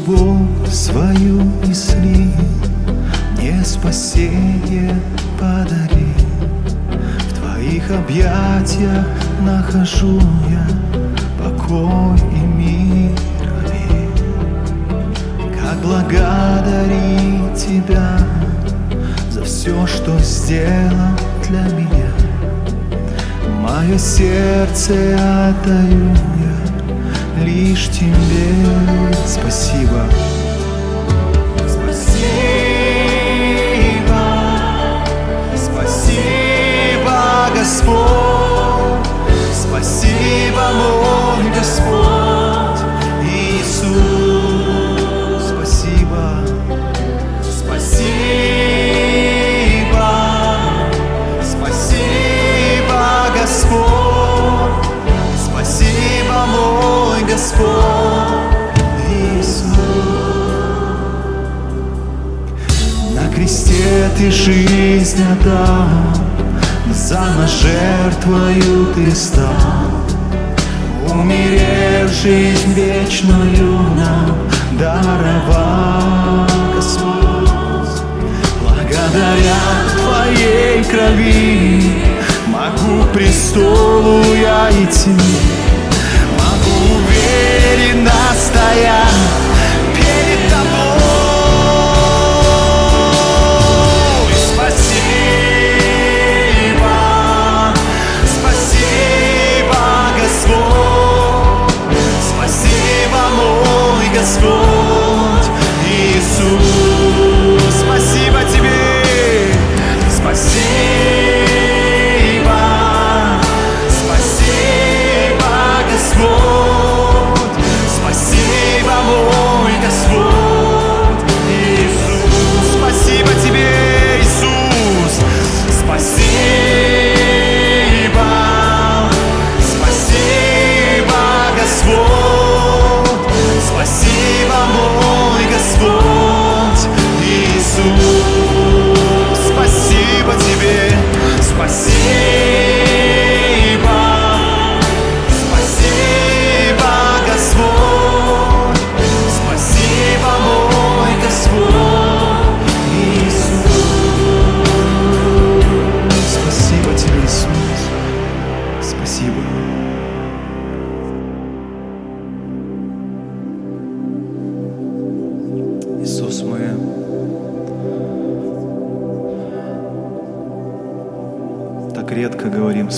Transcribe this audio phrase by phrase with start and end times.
[0.00, 2.32] любовь свою и слил,
[3.36, 4.94] Мне спасение
[5.38, 6.14] подари.
[7.28, 9.06] В Твоих объятиях
[9.42, 10.20] нахожу
[10.50, 10.66] я
[11.38, 13.10] покой и мир.
[15.60, 18.18] Как благодарить Тебя
[19.30, 21.16] за все, что сделал
[21.48, 22.10] для меня.
[23.60, 24.94] Мое сердце
[25.48, 26.10] отдаю
[26.42, 26.49] я
[27.50, 28.10] лишь Тебе.
[29.26, 30.08] Спасибо.
[31.68, 32.22] Спасибо,
[35.56, 37.16] спасибо,
[37.54, 39.06] Господь,
[39.52, 40.99] спасибо, мой
[57.40, 57.64] Господь,
[59.08, 59.64] Иисус.
[63.14, 65.88] На кресте ты жизнь отдал,
[66.92, 69.46] за нас жертвою ты стал.
[71.10, 74.36] Умерев жизнь вечную нам
[74.78, 78.02] даровал Господь.
[78.60, 79.62] Благодаря
[79.96, 82.02] Твоей крови
[82.48, 85.16] могу престолу я идти,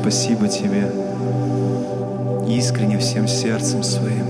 [0.00, 0.90] спасибо Тебе,
[2.48, 4.24] искренне всем сердцем своим.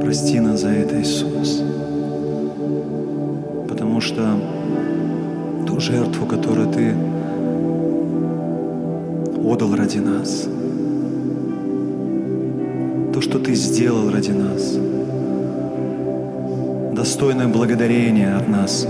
[0.00, 1.62] Прости нас за это, Иисус.
[3.68, 4.38] Потому что
[5.66, 6.94] ту жертву, которую Ты
[9.44, 10.46] отдал ради нас,
[13.12, 14.78] то, что Ты сделал ради нас,
[16.94, 18.86] достойное благодарение от нас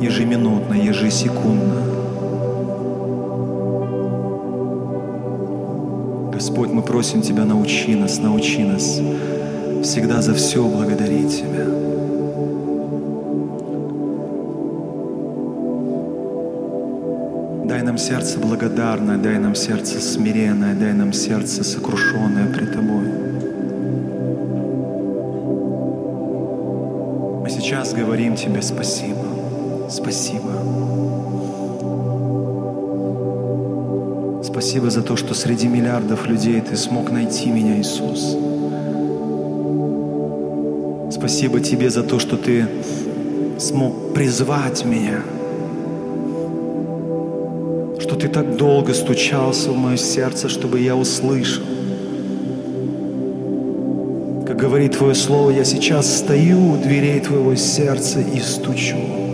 [0.00, 1.82] ежеминутно, ежесекундно.
[6.32, 9.00] Господь, мы просим Тебя, научи нас, научи нас
[9.82, 11.64] всегда за все благодарить Тебя.
[17.64, 23.04] Дай нам сердце благодарное, дай нам сердце смиренное, дай нам сердце сокрушенное пред Тобой.
[27.42, 29.35] Мы сейчас говорим Тебе спасибо,
[29.90, 30.50] спасибо.
[34.44, 38.36] Спасибо за то, что среди миллиардов людей Ты смог найти меня, Иисус.
[41.12, 42.66] Спасибо Тебе за то, что Ты
[43.58, 45.22] смог призвать меня–
[48.06, 51.64] что ты так долго стучался в мое сердце, чтобы я услышал.
[54.46, 59.25] Как говорит Твое Слово, я сейчас стою у дверей Твоего сердца и стучу.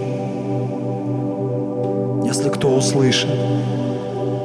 [2.63, 3.29] Кто услышит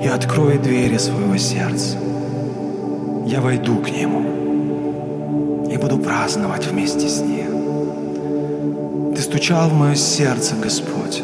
[0.03, 1.99] и откроет двери своего сердца,
[3.27, 9.13] я войду к Нему и буду праздновать вместе с Ним.
[9.13, 11.21] Ты стучал в мое сердце, Господь.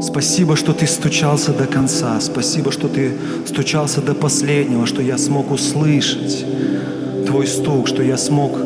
[0.00, 2.20] Спасибо, что ты стучался до конца.
[2.20, 6.46] Спасибо, что ты стучался до последнего, что я смог услышать
[7.26, 8.56] твой стук, что я смог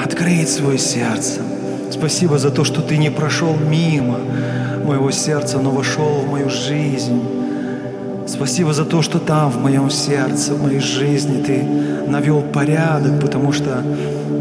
[0.00, 1.45] открыть свое сердце.
[1.90, 4.18] Спасибо за то, что ты не прошел мимо
[4.84, 7.22] моего сердца, но вошел в мою жизнь.
[8.26, 11.62] Спасибо за то, что там, в моем сердце, в моей жизни Ты
[12.10, 13.84] навел порядок, потому что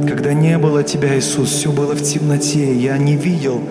[0.07, 2.73] когда не было Тебя, Иисус, все было в темноте.
[2.75, 3.61] Я не видел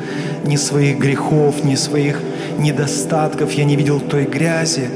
[0.44, 2.20] ни своих грехов, ни своих
[2.58, 4.88] недостатков, я не видел той грязи,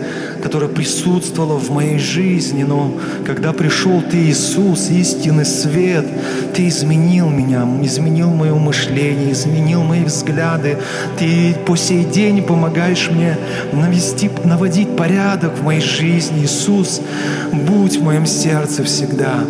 [0.43, 2.65] которая присутствовала в моей жизни.
[2.65, 2.93] Но
[3.27, 6.07] когда пришел Ты, Иисус, истинный свет,
[6.55, 10.79] Ты изменил меня, изменил мое мышление, изменил мои взгляды.
[11.19, 13.37] Ты по сей день помогаешь мне
[13.73, 16.45] навести, наводить порядок в моей жизни.
[16.45, 17.01] Иисус,
[17.53, 19.41] будь в моем сердце всегда.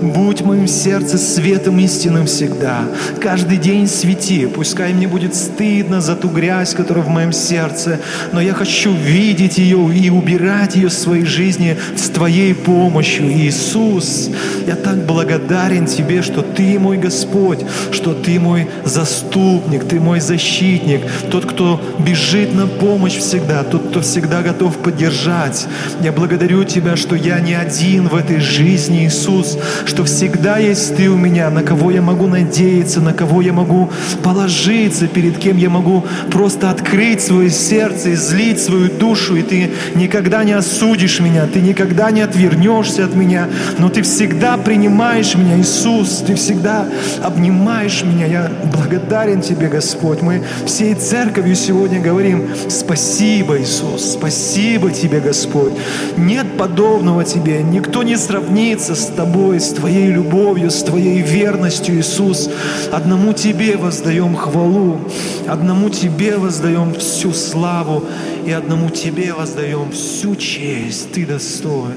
[0.00, 2.80] Будь в моем сердце светом истинным всегда.
[3.20, 4.46] Каждый день свети.
[4.46, 8.00] Пускай мне будет стыдно за ту грязь, которая в моем сердце,
[8.32, 13.30] но я хочу видеть ее и убирать в своей жизни с Твоей помощью.
[13.30, 14.30] Иисус,
[14.66, 21.00] я так благодарен Тебе, что Ты мой Господь, что Ты мой заступник, Ты мой защитник,
[21.30, 25.66] тот, кто бежит на помощь всегда, тот, кто всегда готов поддержать.
[26.00, 31.10] Я благодарю Тебя, что я не один в этой жизни, Иисус, что всегда есть Ты
[31.10, 33.90] у меня, на кого я могу надеяться, на кого я могу
[34.22, 40.27] положиться, перед кем я могу просто открыть свое сердце, излить свою душу, и Ты никогда
[40.44, 43.48] не осудишь меня, Ты никогда не отвернешься от меня,
[43.78, 46.86] но Ты всегда принимаешь меня, Иисус, Ты всегда
[47.22, 48.26] обнимаешь меня.
[48.26, 50.22] Я благодарен Тебе, Господь.
[50.22, 55.72] Мы всей церковью сегодня говорим спасибо, Иисус, спасибо Тебе, Господь.
[56.16, 62.50] Нет подобного Тебе, никто не сравнится с Тобой, с Твоей любовью, с Твоей верностью, Иисус.
[62.92, 64.98] Одному Тебе воздаем хвалу,
[65.46, 68.04] одному Тебе воздаем всю славу
[68.44, 71.12] и одному Тебе воздаем всю честь.
[71.12, 71.96] Ты достоин.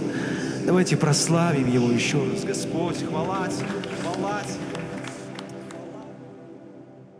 [0.65, 2.43] Давайте прославим Его еще раз.
[2.43, 3.80] Господь, хвала Тебе.